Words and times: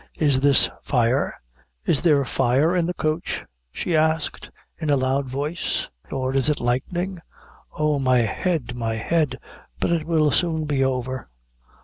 Is 0.15 0.39
this 0.39 0.67
fire? 0.81 1.35
Is 1.85 2.01
there 2.01 2.25
fire 2.25 2.75
in 2.75 2.87
the 2.87 2.93
coach?" 2.95 3.45
she 3.71 3.95
asked, 3.95 4.49
in 4.79 4.89
a 4.89 4.97
loud 4.97 5.29
voice; 5.29 5.91
"or 6.11 6.33
is 6.33 6.49
it 6.49 6.59
lighthnin'? 6.59 7.21
Oh, 7.77 7.99
my 7.99 8.17
head, 8.21 8.73
my 8.75 8.95
head; 8.95 9.37
but 9.79 9.91
it 9.91 10.07
will 10.07 10.31
soon 10.31 10.65
be 10.65 10.83
over." 10.83 11.29